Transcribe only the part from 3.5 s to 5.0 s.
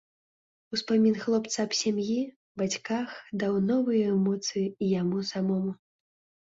новую эмоцыю і